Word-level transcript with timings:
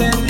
something 0.00 0.29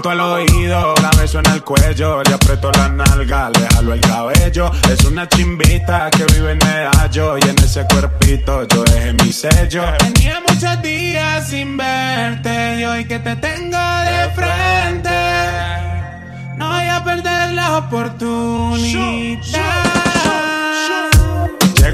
canto 0.00 0.10
al 0.10 0.20
oído, 0.20 0.94
la 1.02 1.10
beso 1.20 1.40
en 1.40 1.46
el 1.52 1.62
cuello, 1.62 2.22
le 2.22 2.32
aprieto 2.32 2.70
la 2.72 2.88
nalga, 2.88 3.50
le 3.50 3.68
jalo 3.74 3.92
el 3.92 4.00
cabello. 4.00 4.70
Es 4.90 5.04
una 5.04 5.28
chimbita 5.28 6.10
que 6.10 6.24
vive 6.24 6.52
en 6.52 6.62
el 6.62 6.88
hallo 6.96 7.36
y 7.36 7.42
en 7.42 7.58
ese 7.58 7.84
cuerpito 7.86 8.66
yo 8.68 8.82
dejé 8.84 9.12
mi 9.12 9.30
sello. 9.30 9.82
Tenía 9.98 10.40
muchos 10.48 10.80
días 10.80 11.46
sin 11.48 11.76
verte 11.76 12.80
y 12.80 12.84
hoy 12.84 13.04
que 13.04 13.18
te 13.18 13.36
tengo 13.36 13.78
de 13.78 14.30
frente, 14.34 15.10
no 16.56 16.68
voy 16.68 16.88
a 16.88 17.04
perder 17.04 17.52
la 17.52 17.76
oportunidad. 17.78 20.09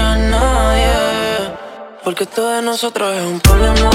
a 0.00 0.16
nadie. 0.16 1.54
Porque 2.04 2.26
todo 2.26 2.50
de 2.50 2.62
nosotros 2.62 3.14
es 3.16 3.24
un 3.24 3.40
problema. 3.40 3.90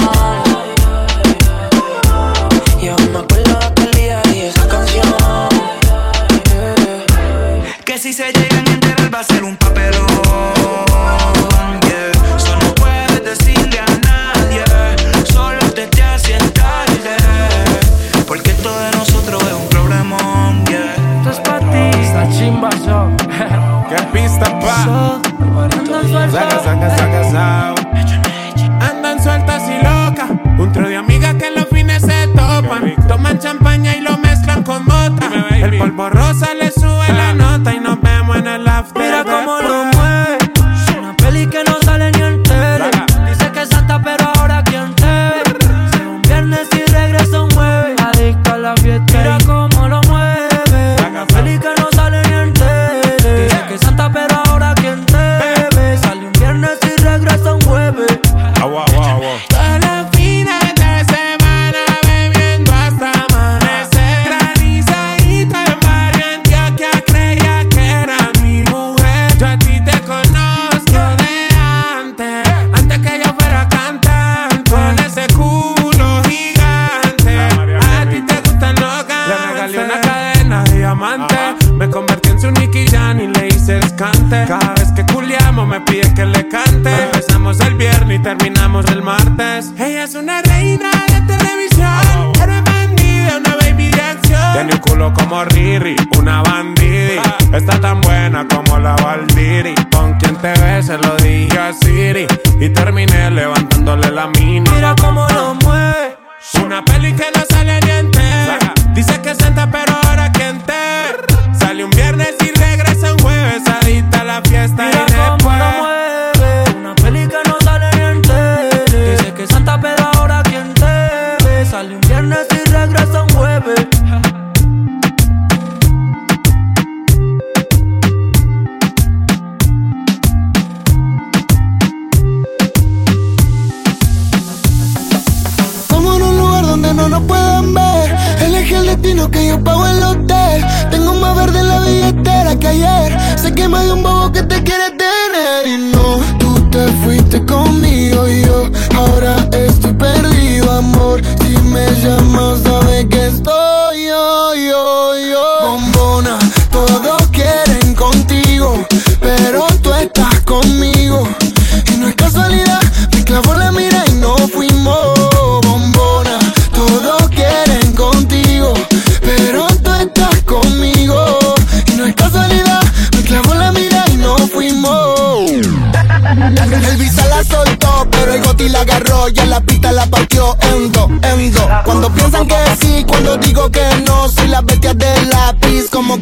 Y 2.80 2.88
aún 2.88 3.12
me 3.12 3.18
acuerdo 3.18 3.58
de 3.58 3.64
aquel 3.66 3.90
día 3.92 4.22
y 4.34 4.40
esa 4.40 4.68
canción. 4.68 5.14
Que 7.84 7.98
si 7.98 8.12
se 8.12 8.32
llegan 8.32 8.68
a 8.68 8.72
enterar 8.72 9.14
va 9.14 9.20
a 9.20 9.24
ser 9.24 9.44
un 9.44 9.56
papelón. 9.56 10.83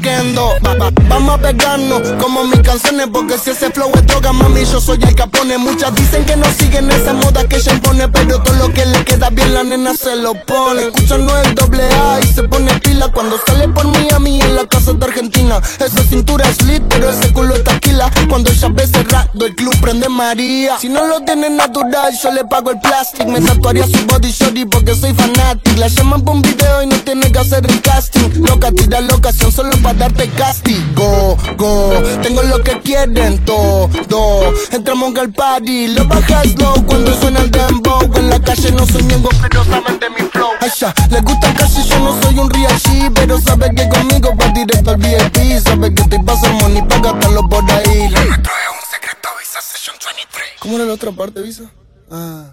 como 0.00 1.01
Vamos 1.12 1.34
a 1.34 1.38
pegarnos 1.38 2.00
como 2.18 2.42
mis 2.44 2.60
canciones, 2.60 3.06
porque 3.12 3.36
si 3.36 3.50
ese 3.50 3.70
flow 3.70 3.90
es 3.94 4.06
droga, 4.06 4.32
mami, 4.32 4.64
yo 4.64 4.80
soy 4.80 4.98
el 5.02 5.14
capone. 5.14 5.58
Muchas 5.58 5.94
dicen 5.94 6.24
que 6.24 6.36
no 6.36 6.46
siguen 6.58 6.90
esa 6.90 7.12
moda 7.12 7.46
que 7.46 7.56
ella 7.56 7.72
impone, 7.74 8.08
pero 8.08 8.42
todo 8.42 8.56
lo 8.56 8.72
que 8.72 8.86
le 8.86 9.04
queda 9.04 9.28
bien 9.28 9.52
la 9.52 9.62
nena 9.62 9.94
se 9.94 10.16
lo 10.16 10.32
pone. 10.46 10.84
Escuchando 10.84 11.36
el 11.42 11.54
doble 11.54 11.82
A 11.84 12.18
y 12.18 12.26
se 12.28 12.42
pone 12.44 12.72
pila 12.80 13.08
cuando 13.08 13.38
sale 13.46 13.68
por 13.68 13.86
Miami 13.88 14.40
en 14.40 14.56
la 14.56 14.66
casa 14.66 14.94
de 14.94 15.04
Argentina. 15.04 15.60
Esa 15.78 16.02
cintura 16.02 16.48
es 16.48 16.62
lit, 16.62 16.82
pero 16.88 17.10
ese 17.10 17.30
culo 17.34 17.56
es 17.56 17.64
taquila. 17.64 18.10
Cuando 18.30 18.50
ella 18.50 18.68
ve 18.70 18.86
cerrado, 18.86 19.44
el 19.44 19.54
club 19.54 19.76
prende 19.82 20.08
María. 20.08 20.78
Si 20.78 20.88
no 20.88 21.06
lo 21.06 21.20
tiene 21.20 21.50
natural, 21.50 22.18
yo 22.22 22.32
le 22.32 22.46
pago 22.46 22.70
el 22.70 22.80
plastic. 22.80 23.26
Me 23.26 23.42
tatuaría 23.42 23.86
su 23.86 24.02
body 24.06 24.32
shorty 24.32 24.64
porque 24.64 24.94
soy 24.94 25.12
fanatic. 25.12 25.76
La 25.76 25.88
llaman 25.88 26.22
por 26.22 26.36
un 26.36 26.42
video 26.42 26.82
y 26.82 26.86
no 26.86 26.96
tiene 27.00 27.30
que 27.30 27.38
hacer 27.38 27.66
el 27.68 27.82
casting. 27.82 28.46
Loca, 28.48 28.72
tira 28.72 29.02
la 29.02 29.14
ocasión 29.14 29.52
solo 29.52 29.76
para 29.82 29.98
darte 29.98 30.26
casting 30.30 31.01
go, 31.02 31.36
go. 31.56 32.02
Tengo 32.22 32.42
lo 32.42 32.62
que 32.62 32.78
quieren 32.80 33.44
todo. 33.44 34.52
Entramos 34.70 35.16
al 35.16 35.32
party, 35.32 35.88
lo 35.88 36.04
bajas 36.06 36.54
low 36.58 36.74
cuando 36.86 37.14
suena 37.20 37.40
el 37.40 37.50
dembow. 37.50 38.02
En 38.16 38.30
la 38.30 38.40
calle 38.40 38.72
no 38.72 38.86
soy 38.86 39.02
miembro, 39.04 39.30
pero 39.40 39.64
saben 39.64 39.98
de 39.98 40.10
mi 40.10 40.28
flow. 40.30 40.50
Aisha, 40.60 40.94
les 41.10 41.22
gusta 41.22 41.52
casi 41.54 41.82
yo 41.88 41.98
no 42.00 42.20
soy 42.22 42.38
un 42.38 42.50
real 42.50 42.78
G, 42.78 43.12
pero 43.14 43.40
sabe 43.40 43.74
que 43.74 43.88
conmigo 43.88 44.30
va 44.40 44.48
directo 44.48 44.90
al 44.90 44.96
VIP. 44.96 45.60
Sabe 45.64 45.94
que 45.94 46.04
te 46.04 46.20
pasa 46.20 46.50
money 46.52 46.82
pa' 46.82 46.98
gastarlo 46.98 47.48
por 47.48 47.64
ahí. 47.70 48.08
Lo 48.08 48.20
es 48.20 48.26
un 48.26 48.84
secreto, 48.90 49.28
Visa 49.38 49.60
Session 49.60 49.96
23. 50.04 50.48
¿Cómo 50.60 50.76
era 50.76 50.84
la 50.84 50.94
otra 50.94 51.12
parte, 51.12 51.40
Visa? 51.42 51.64
Ah. 52.10 52.52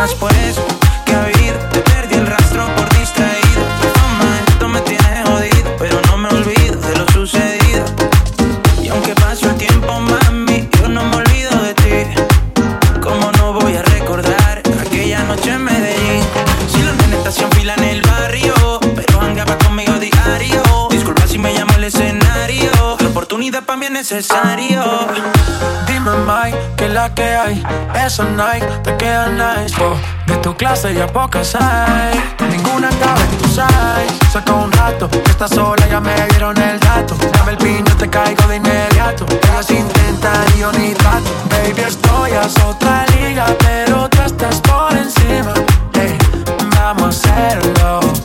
más 0.00 0.14
por 0.14 0.32
eso 0.32 0.64
que 1.04 1.14
a 1.14 1.24
vivir. 1.26 1.52
Te 1.72 1.80
perdí 1.80 2.14
el 2.14 2.26
rastro 2.26 2.64
por 2.74 2.88
distraído. 2.98 3.62
Toma, 3.98 4.30
esto 4.48 4.66
me 4.66 4.80
tiene 4.80 5.22
jodido, 5.26 5.76
pero 5.78 6.00
no 6.08 6.16
me 6.16 6.28
olvido 6.30 6.80
de 6.80 6.96
lo 6.96 7.06
sucedido. 7.12 7.84
Y 8.82 8.88
aunque 8.88 9.14
paso 9.14 9.50
el 9.50 9.56
tiempo, 9.56 10.00
mami, 10.00 10.68
yo 10.80 10.88
no 10.88 11.04
me 11.04 11.16
olvido 11.16 11.50
de 11.66 11.74
ti. 11.74 11.98
Como 13.02 13.30
no 13.32 13.52
voy 13.52 13.76
a 13.76 13.82
recordar 13.82 14.62
aquella 14.80 15.22
noche 15.24 15.50
en 15.50 15.64
Medellín. 15.64 16.24
Si 16.72 16.82
la 16.82 16.92
nestación 17.08 17.50
fila 17.52 17.74
en 17.74 17.84
el 17.84 18.00
barrio, 18.00 18.54
pero 18.96 19.20
hangaba 19.20 19.58
conmigo 19.58 19.92
diario. 19.98 20.62
Disculpa 20.90 21.26
si 21.26 21.36
me 21.36 21.52
llamo 21.52 21.74
el 21.76 21.84
escenario. 21.84 22.70
La 23.00 23.08
oportunidad 23.08 23.64
para 23.64 23.76
mí 23.76 23.84
es 23.84 23.92
necesario. 23.92 24.82
Dime, 25.86 26.12
Mike, 26.26 26.58
que 26.78 26.88
la 26.88 27.14
que 27.14 27.34
hay 27.36 27.62
eso 28.06 28.24
Nike 28.24 28.66
te 28.82 28.96
queda 28.96 29.28
nice. 29.28 29.74
Oh, 29.80 29.96
de 30.26 30.36
tu 30.38 30.54
clase 30.54 30.94
ya 30.94 31.06
pocas 31.06 31.54
hay. 31.54 32.18
Ninguna 32.50 32.88
cabe 32.88 33.20
en 33.20 33.38
tu 33.38 33.48
size. 33.48 34.30
Saca 34.32 34.54
un 34.54 34.72
rato, 34.72 35.08
que 35.10 35.30
estás 35.30 35.50
sola, 35.50 35.86
ya 35.86 36.00
me 36.00 36.14
dieron 36.30 36.56
el 36.56 36.80
dato. 36.80 37.14
Dame 37.32 37.52
el 37.52 37.58
pino, 37.58 37.90
te 37.98 38.08
caigo 38.08 38.46
de 38.48 38.56
inmediato. 38.56 39.26
Ellos 39.28 39.70
intentan 39.70 40.44
y 40.56 40.60
yo 40.60 40.72
ni 40.72 40.94
trato. 40.94 41.30
Baby, 41.50 41.82
estoy 41.82 42.32
a 42.32 42.42
otra 42.66 43.04
liga, 43.18 43.46
pero 43.58 44.08
tú 44.08 44.22
estás 44.22 44.60
por 44.62 44.92
encima. 44.96 45.52
Hey, 45.92 46.16
vamos 46.76 47.26
a 47.26 47.48
hacerlo. 47.48 48.19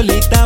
solita. 0.00 0.39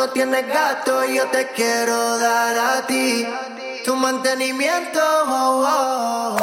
No 0.00 0.08
tienes 0.08 0.48
gato 0.48 1.04
y 1.04 1.16
yo 1.16 1.26
te 1.26 1.48
quiero 1.54 2.18
dar 2.18 2.56
a 2.56 2.86
ti 2.86 3.26
tu 3.84 3.94
mantenimiento. 3.96 4.98
oh, 5.28 5.66
oh. 5.68 6.36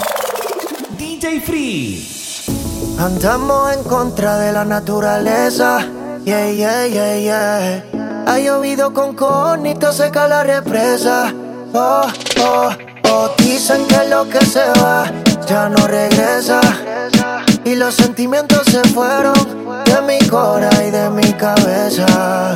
DJ 0.95 1.41
Free. 1.41 2.07
Andamos 2.99 3.73
en 3.73 3.83
contra 3.83 4.37
de 4.37 4.51
la 4.53 4.63
naturaleza. 4.63 5.79
Yeah, 6.23 6.51
yeah, 6.51 6.85
yeah, 6.85 7.17
yeah. 7.17 7.83
Ha 8.27 8.37
llovido 8.37 8.93
con 8.93 9.15
conito, 9.15 9.91
seca 9.91 10.27
la 10.27 10.43
represa. 10.43 11.33
Oh, 11.73 12.03
oh, 12.39 12.69
oh. 13.09 13.31
Dicen 13.39 13.87
que 13.87 14.07
lo 14.07 14.29
que 14.29 14.45
se 14.45 14.69
va 14.83 15.11
ya 15.47 15.67
no 15.67 15.87
regresa. 15.87 16.61
Y 17.65 17.73
los 17.73 17.95
sentimientos 17.95 18.67
se 18.67 18.83
fueron 18.89 19.33
de 19.83 20.01
mi 20.03 20.19
cora 20.27 20.69
y 20.85 20.91
de 20.91 21.09
mi 21.09 21.33
cabeza. 21.33 22.55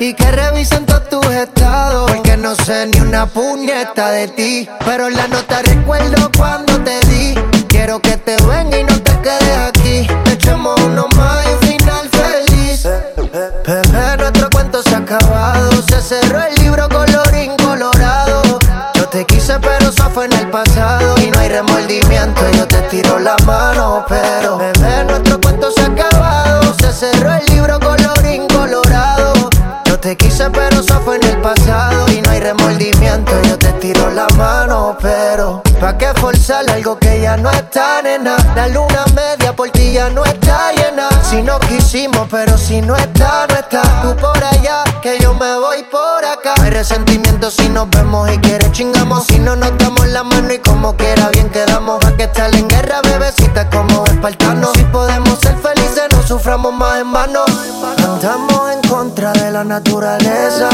Y 0.00 0.14
que 0.14 0.30
revisen 0.30 0.86
todos 0.86 1.08
tus 1.08 1.26
estados. 1.26 2.10
Porque 2.10 2.36
no 2.36 2.54
sé 2.54 2.86
ni 2.86 3.00
una 3.00 3.26
puñeta 3.26 4.10
de 4.10 4.28
ti. 4.28 4.68
Pero 4.84 5.10
la 5.10 5.26
nota 5.28 5.60
recuerdo 5.62 6.30
cuando 6.36 6.78
te 6.84 7.00
di. 7.08 7.34
Quiero 7.68 8.00
que 8.00 8.16
te 8.16 8.36
venga 8.44 8.78
y 8.78 8.84
no 8.84 9.00
te 9.02 9.12
quedes 9.20 9.58
aquí. 9.68 10.06
Echemos 10.30 10.80
uno 10.82 11.08
más 11.16 11.44
y 11.46 11.52
un 11.52 11.60
final 11.60 12.08
feliz. 12.10 12.88
Nuestro 14.18 14.48
cuento 14.50 14.82
se 14.82 14.94
ha 14.94 14.98
acabado. 14.98 15.70
Se 15.82 16.00
cerró 16.00 16.42
el 16.42 16.54
libro 16.62 16.88
colorín 16.88 17.56
colorado 17.56 18.42
Yo 18.94 19.08
te 19.08 19.24
quise 19.26 19.58
pero 19.60 19.90
eso 19.90 20.10
fue 20.10 20.26
en 20.26 20.32
el 20.34 20.48
pasado. 20.48 21.14
Y 21.20 21.30
no 21.30 21.38
hay 21.38 21.48
remordimiento, 21.48 22.40
yo 22.52 22.66
te 22.66 22.78
tiro 22.82 23.18
la 23.18 23.36
mano 23.44 24.04
Pero, 24.08 24.58
bebé, 24.58 25.04
nuestro 25.04 25.37
te 30.08 30.16
quise 30.16 30.48
pero 30.50 30.80
eso 30.80 30.98
fue 31.04 31.16
en 31.16 31.24
el 31.24 31.40
pasado 31.42 32.10
Y 32.10 32.22
no 32.22 32.30
hay 32.30 32.40
remordimiento, 32.40 33.32
yo 33.42 33.58
te 33.58 33.70
tiro 33.74 34.10
la 34.10 34.26
mano 34.38 34.96
Pero, 35.02 35.62
¿pa' 35.80 35.98
qué 35.98 36.14
forzar 36.18 36.64
algo 36.70 36.98
que 36.98 37.20
ya 37.20 37.36
no 37.36 37.50
está, 37.50 38.00
nena? 38.00 38.36
La 38.56 38.68
luna 38.68 39.04
media 39.14 39.54
por 39.54 39.68
ti 39.70 39.92
ya 39.92 40.08
no 40.10 40.24
está 40.24 40.72
llena. 40.72 41.08
Si 41.28 41.42
no 41.42 41.58
quisimos, 41.60 42.26
pero 42.30 42.56
si 42.56 42.80
no 42.80 42.96
está, 42.96 43.46
no 43.48 43.56
está. 43.56 43.82
Tú 44.02 44.16
por 44.16 44.42
allá, 44.42 44.84
que 45.02 45.18
yo 45.18 45.34
me 45.34 45.58
voy 45.58 45.82
por 45.90 46.24
acá. 46.24 46.54
Hay 46.62 46.70
resentimiento 46.70 47.50
si 47.50 47.68
nos 47.68 47.90
vemos 47.90 48.30
y 48.30 48.38
quieres 48.38 48.70
chingamos. 48.72 49.26
Si 49.26 49.38
no 49.38 49.56
nos 49.56 49.76
damos 49.78 50.06
la 50.08 50.22
mano 50.22 50.52
y 50.52 50.58
como 50.58 50.96
quiera 50.96 51.28
bien 51.30 51.50
quedamos. 51.50 51.98
Pa' 51.98 52.16
que 52.16 52.24
estar 52.24 52.54
en 52.54 52.68
guerra, 52.68 53.00
bebecita, 53.02 53.68
como 53.70 54.04
espartanos. 54.06 54.70
Si 54.74 54.84
podemos 54.84 55.38
ser 55.40 55.56
felices, 55.58 56.04
no 56.12 56.22
suframos 56.22 56.72
más 56.72 57.00
en 57.00 57.12
vano 57.12 57.44
la 59.58 59.64
naturaleza. 59.64 60.68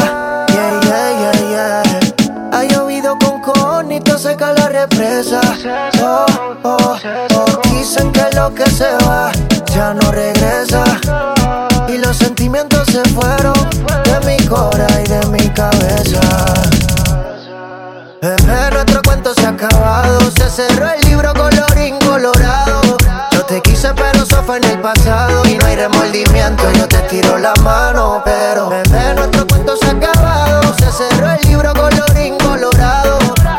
Yeah, 0.49 0.81
yeah, 0.83 1.11
yeah, 1.21 1.83
yeah. 1.83 2.51
Ha 2.53 2.65
llovido 2.65 3.17
con 3.19 3.41
conito, 3.41 4.19
seca 4.19 4.53
la 4.53 4.69
represa. 4.69 5.41
Oh, 6.03 6.27
oh, 6.65 6.99
oh. 7.35 7.61
Dicen 7.71 8.13
que 8.13 8.27
lo 8.37 8.55
que 8.55 8.69
se 8.69 8.91
va 9.07 9.33
ya 9.75 9.95
no 9.95 10.13
regresa. 10.13 10.85
Y 11.89 11.97
los 11.97 12.17
sentimientos 12.17 12.87
se 12.89 13.03
fueron 13.15 13.55
de 14.05 14.21
mi 14.27 14.37
cora 14.47 14.87
y 15.03 15.09
de 15.09 15.27
mi 15.29 15.49
cabeza. 15.51 16.21
Bebé, 18.21 18.71
nuestro 18.71 19.01
cuento 19.03 19.33
se 19.35 19.47
ha 19.47 19.51
acabado. 19.51 20.31
Se 20.37 20.51
cerró 20.51 20.91
el 20.91 21.01
libro 21.09 21.33
colorín 21.33 21.99
colorado. 22.01 22.83
Yo 23.33 23.45
te 23.47 23.63
quise, 23.63 23.95
pero 23.95 24.25
eso 24.25 24.43
fue 24.45 24.59
en 24.59 24.65
el 24.65 24.81
pasado. 24.81 25.43
Y 25.47 25.57
no 25.57 25.67
hay 25.67 25.77
remordimiento, 25.77 26.71
yo 26.73 26.87
te 27.09 27.21
tiro 27.21 27.39
la 27.39 27.55
mano. 27.63 28.23
Pero, 28.25 28.69
bebé, 28.69 29.15
nuestro 29.15 29.47
cuento 29.47 29.77
se 29.77 29.87
ha 29.87 29.91
acabado. 29.91 30.63
Se 30.79 30.91
cerró 30.93 31.31
el 31.31 31.49
libro 31.49 31.73
colorín 31.75 32.37
colorado. 32.39 33.19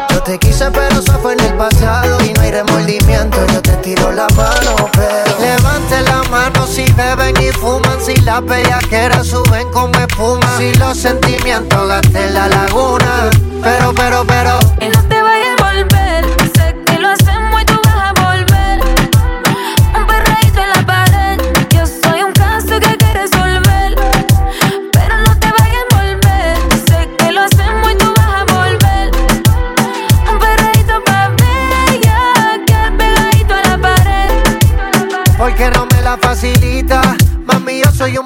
Yo 0.10 0.21
te 0.23 0.38
quise, 0.38 0.69
pero 0.71 0.99
eso 0.99 1.13
fue 1.21 1.34
en 1.34 1.39
el 1.41 1.53
pasado. 1.55 2.17
Y 2.23 2.34
no 2.34 2.41
hay 2.41 2.51
remordimiento, 2.51 3.38
yo 3.47 3.62
te 3.62 3.73
tiro 3.77 4.12
la 4.12 4.27
mano. 4.36 4.89
Pero, 4.93 5.39
levante 5.39 6.01
la 6.01 6.23
mano 6.29 6.67
si 6.67 6.86
beben 6.93 7.36
y 7.41 7.51
fuman. 7.51 7.99
Si 8.03 8.15
las 8.17 8.43
bellaqueras 8.45 9.27
suben 9.27 9.69
como 9.71 9.97
espuma. 9.99 10.58
Si 10.58 10.73
los 10.75 10.97
sentimientos 10.97 11.88
gasten 11.88 12.34
la 12.34 12.47
laguna. 12.47 13.29
Pero, 13.62 13.93
pero, 13.93 14.25
pero. 14.25 14.60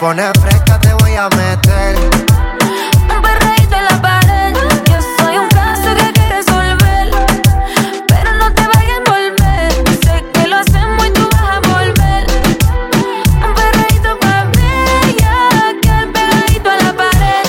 Pones 0.00 0.32
fresca, 0.40 0.80
te 0.80 0.94
voy 0.94 1.14
a 1.14 1.28
meter. 1.28 1.94
Un 3.14 3.22
perreíto 3.22 3.76
en 3.76 3.84
la 3.84 4.00
pared. 4.00 4.56
Yo 4.90 4.98
soy 5.18 5.36
un 5.36 5.48
caso 5.48 5.94
que 5.94 6.02
hay 6.02 6.12
que 6.14 6.28
resolver. 6.36 7.10
Pero 8.08 8.32
no 8.38 8.50
te 8.54 8.62
vayas 8.66 9.00
a 9.06 9.10
volver. 9.10 9.72
Sé 10.02 10.24
que 10.32 10.46
lo 10.48 10.56
hacemos 10.56 11.06
y 11.06 11.10
tú 11.10 11.28
vas 11.30 11.50
a 11.56 11.60
volver. 11.68 12.24
Un 13.46 13.54
perreíto 13.54 14.18
pa' 14.20 14.44
bella. 14.56 15.34
Que 15.82 15.90
al 15.90 16.08
pegadito 16.12 16.70
a 16.70 16.76
la 16.76 16.92
pared. 16.94 17.46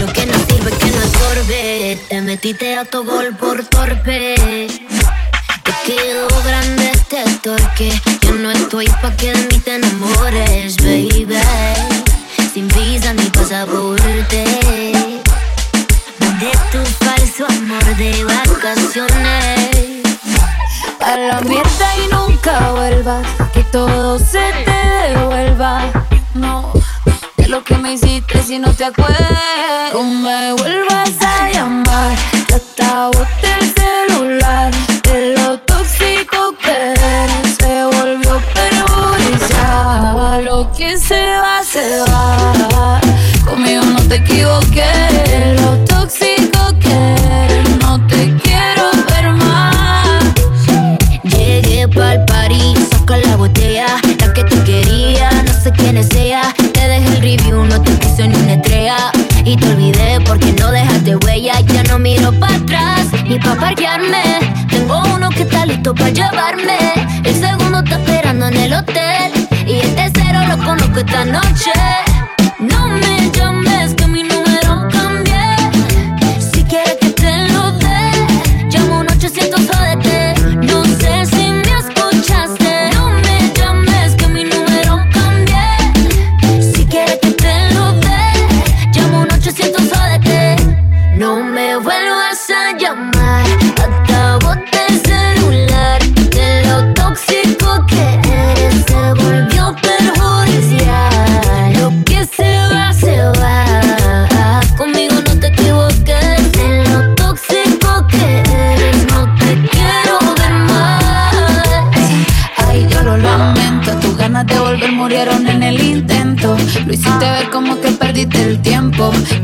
Lo 0.00 0.06
que 0.14 0.24
no 0.24 0.38
sirve 0.48 0.70
que 0.78 0.90
no 0.92 1.02
absorbe. 1.02 1.98
Te 2.08 2.22
metiste 2.22 2.78
a 2.78 2.86
tu 2.86 3.04
si 28.54 28.60
no 28.60 28.72
te 28.72 28.84
acuerdas. 28.84 29.92
No 29.92 30.04
me 30.04 30.52
vuelvas 30.52 31.10
a 31.20 31.50
llamar, 31.50 32.16
que 32.46 32.54
hasta 32.54 33.08
boté 33.08 33.52
el 33.60 33.74
celular. 33.74 34.70
De 35.02 35.34
lo 35.36 35.58
tóxico 35.58 36.54
que 36.62 36.92
eres, 36.92 37.56
se 37.58 37.84
volvió 37.84 38.40
perjudicial. 38.54 40.44
Lo 40.44 40.70
que 40.72 40.96
se 40.96 41.36
va, 41.42 41.64
se 41.64 42.00
va. 42.00 42.13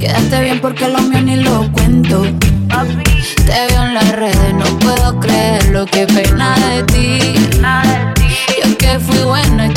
Quedaste 0.00 0.40
bien 0.40 0.60
porque 0.62 0.88
lo 0.88 0.98
mío 1.02 1.20
ni 1.20 1.36
lo 1.36 1.70
cuento. 1.72 2.22
Te 2.22 3.66
veo 3.68 3.84
en 3.84 3.94
las 3.94 4.08
redes, 4.12 4.54
no 4.54 4.64
puedo 4.78 5.20
creer 5.20 5.68
lo 5.68 5.84
que 5.84 6.06
pena 6.06 6.56
de 6.70 6.82
ti. 6.84 7.34
Yo 8.64 8.78
que 8.78 8.98
fui 8.98 9.22
buena 9.24 9.68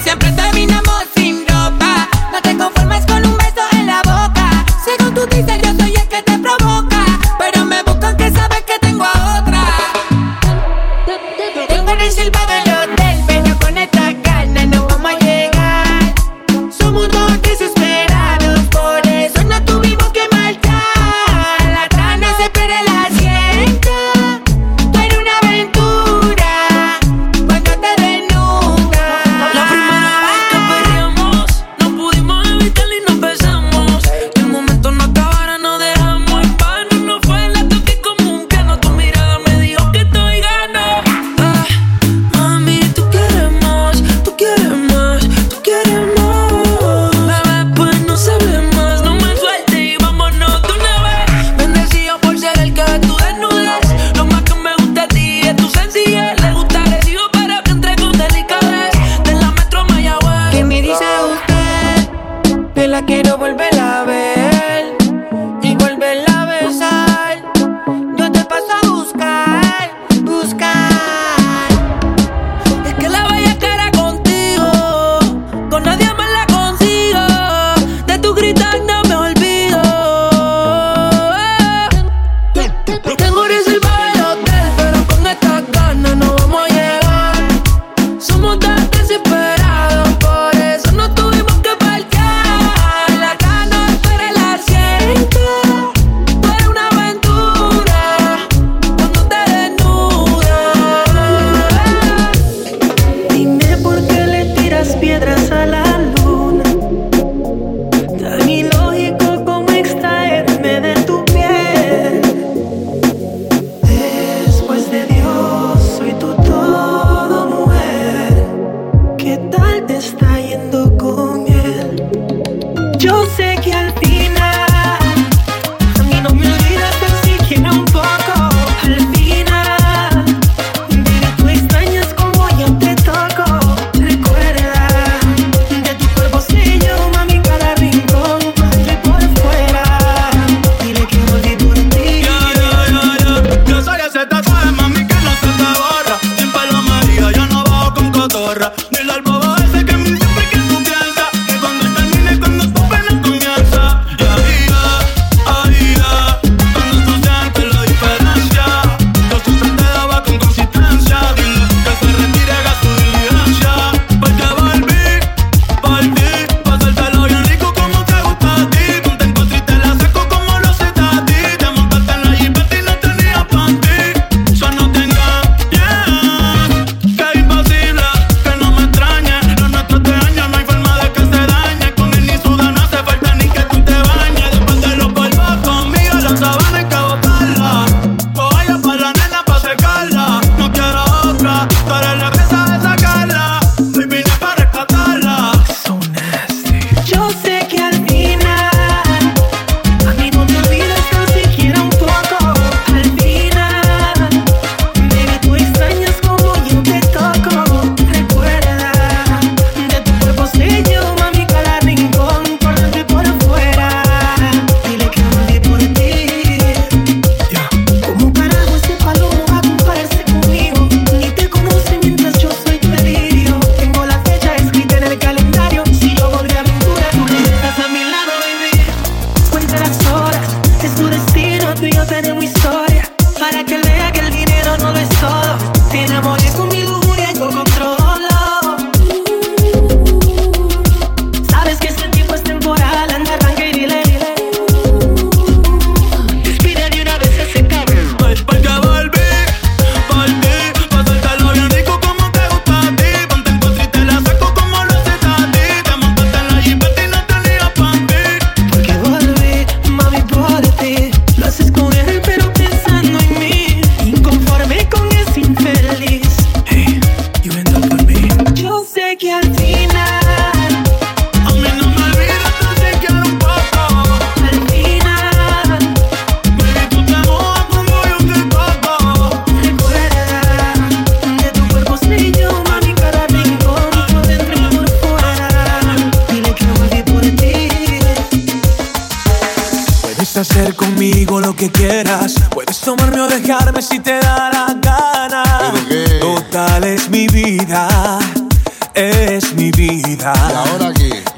siempre 0.00 0.32
te 0.32 0.41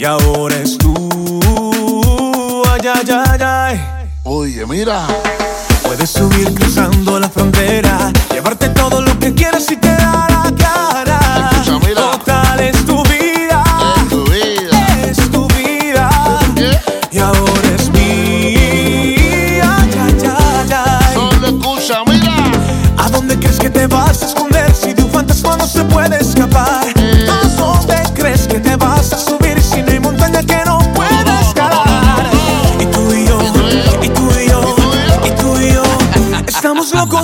y 0.05 0.07
ahora 0.07 0.57
es 0.57 0.76
tú. 0.76 0.92
Ay, 2.70 2.88
ay, 2.94 3.11
ay, 3.11 3.40
ay. 3.40 4.11
Oye, 4.24 4.66
mira. 4.66 5.07
Puedes 5.82 6.11
subir 6.11 6.52
cruzando 6.55 7.18
la 7.18 7.30
frontera, 7.30 8.12
llevarte 8.30 8.68
todo 8.70 9.00
lo 9.00 9.18
que 9.18 9.32
quieras 9.32 9.70
y 9.70 9.76
quedar 9.76 10.34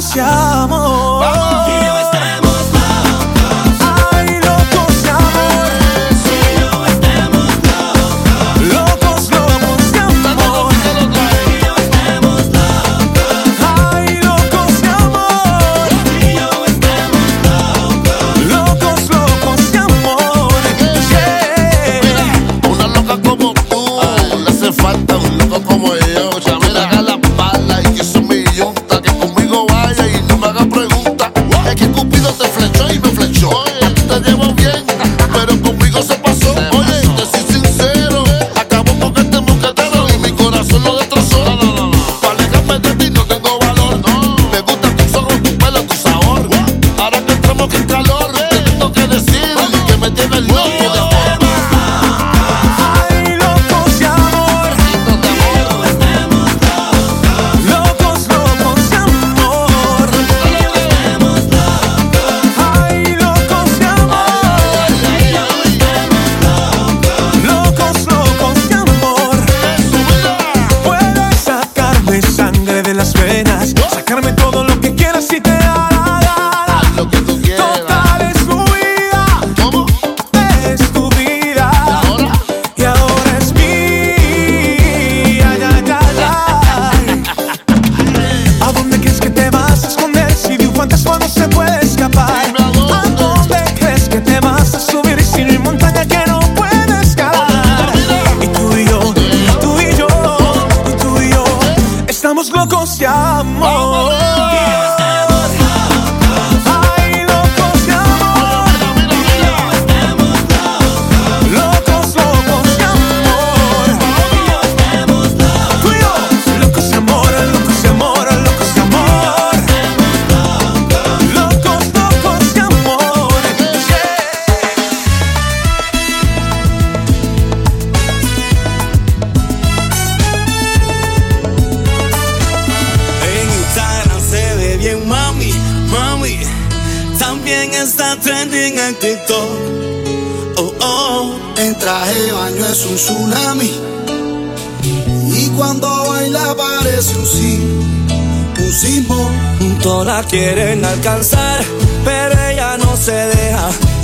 hacia. 0.00 1.09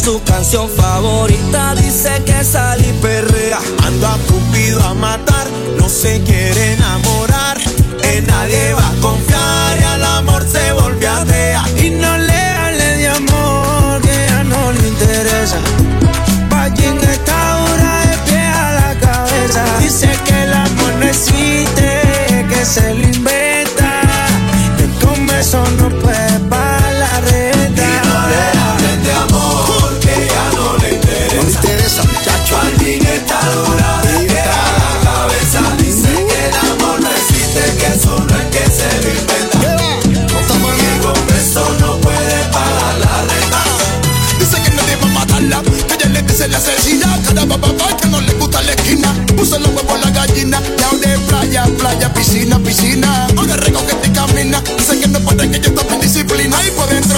su 0.07 0.23
canción 0.23 0.71
favorita 0.71 1.75
dice 1.75 2.23
que 2.25 2.45
salí 2.45 2.93
perrea. 3.03 3.59
Anda 3.85 4.17
cupido 4.29 4.81
a 4.85 4.95
matar, 4.95 5.49
no 5.81 5.89
se 5.89 6.23
quiere 6.23 6.75
enamorar, 6.75 7.59
en 8.15 8.25
nadie 8.25 8.73
va 8.75 8.87
a 8.87 9.01
confiar. 9.01 9.26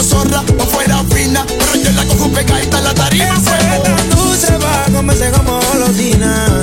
zorra 0.09 0.43
o 0.59 0.65
fuera 0.67 1.05
fina. 1.11 1.45
Pero 1.47 1.75
yo 1.85 1.91
la 1.93 2.05
cojo 2.07 2.31
pegadita 2.31 2.81
la 2.81 2.95
tarima. 2.95 3.25
Esa 3.25 3.59
tú 4.11 4.35
se 4.35 4.57
va 4.59 4.87
a 4.87 4.91
comerse 4.91 5.31
como 5.31 5.61
golosina. 5.61 6.61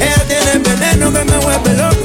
Ella 0.00 0.24
tiene 0.26 0.58
veneno 0.58 1.12
que 1.12 1.24
me 1.24 1.38
vuelve 1.38 1.74
loco 1.74 1.97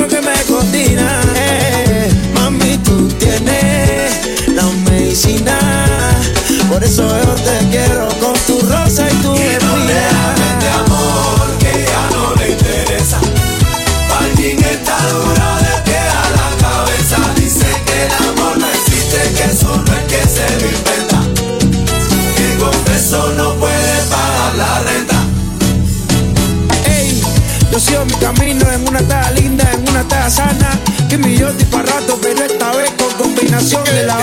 Que 31.10 31.18
mi 31.18 31.36
yoti 31.36 31.66
para 31.66 31.84
rato, 31.84 32.18
pero 32.22 32.46
esta 32.46 32.72
vez 32.78 32.90
con 32.92 33.12
combinación 33.16 33.84
de 33.84 34.06
la 34.06 34.16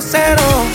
2.0 0.00 0.73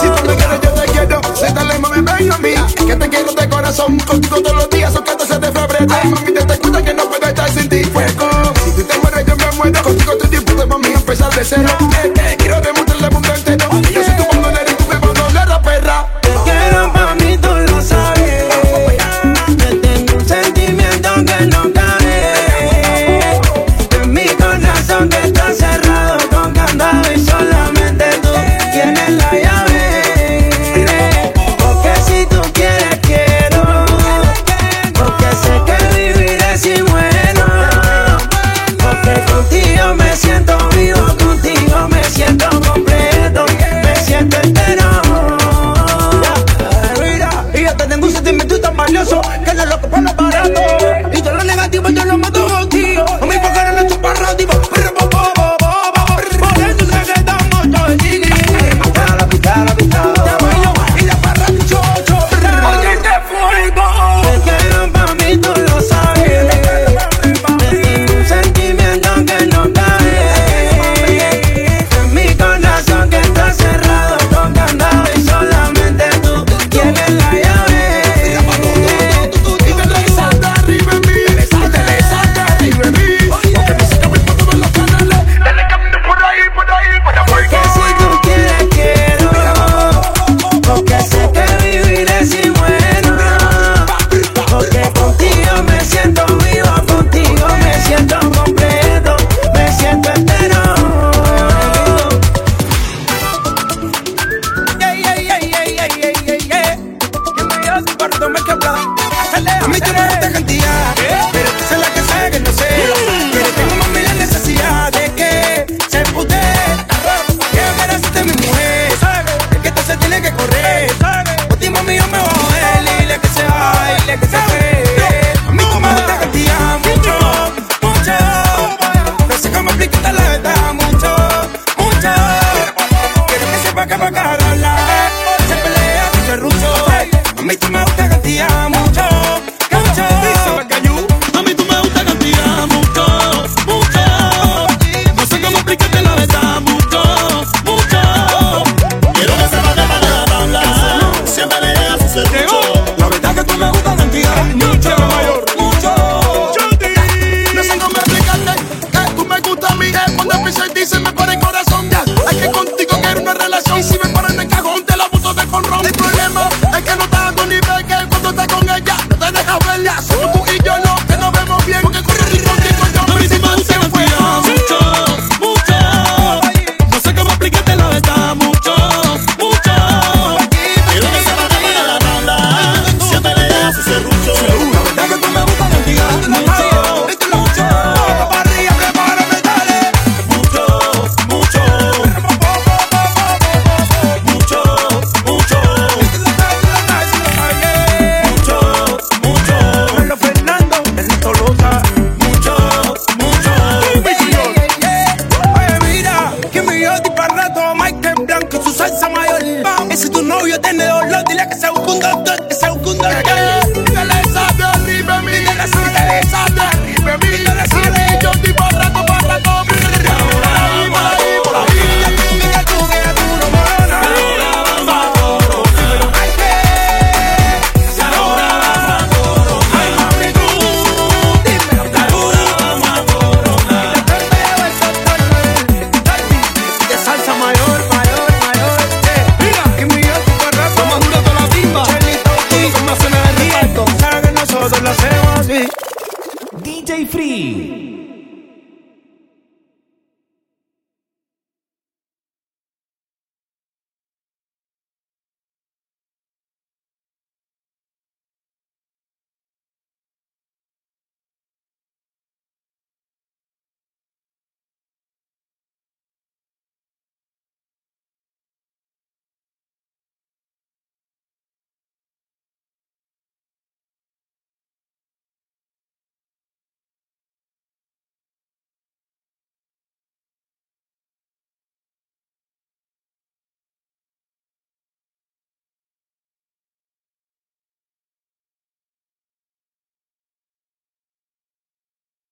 Si 0.00 0.08
tú 0.08 0.26
me 0.26 0.36
quieres, 0.36 0.60
yo 0.62 0.70
te 0.70 0.92
quiero. 0.92 1.20
Si 1.34 1.52
te 1.52 1.64
le 1.64 1.78
mami, 1.78 2.00
venga 2.00 2.38
mía. 2.38 2.66
Que 2.76 2.96
te 2.96 3.08
quiero 3.08 3.32
de 3.32 3.48
corazón. 3.48 3.98
Contigo 4.00 4.40
todos 4.42 4.56
los 4.56 4.70
días, 4.70 4.92
son 4.92 5.02
14 5.02 5.38
de 5.38 5.52
febrero. 5.52 5.86
Ay, 5.90 6.08
mami, 6.08 6.32
te 6.32 6.58
cuenta 6.58 6.82
que 6.82 6.94
no 6.94 7.08
puedo 7.08 7.26
estar 7.26 7.50
sin 7.50 7.68
ti. 7.68 7.84
Fuego. 7.84 8.30
Si 8.64 8.70
tú 8.72 8.82
te 8.84 8.98
mueres, 8.98 9.26
yo 9.26 9.36
me 9.36 9.52
muero. 9.56 9.82
Contigo 9.82 10.16
te 10.16 10.28
disfruto, 10.28 10.66
mami, 10.66 10.88
empezar 10.88 11.34
de 11.34 11.44
cero. 11.44 11.91